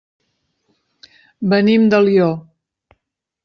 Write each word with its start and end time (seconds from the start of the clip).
Venim 1.53 1.87
d'Alió. 1.95 2.33